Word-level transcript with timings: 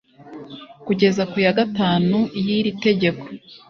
kugeza 0.85 1.23
ku 1.31 1.37
ya 1.45 1.51
gatanu 1.59 2.17
y 2.45 2.47
iri 2.57 2.71
tegeko 2.85 3.23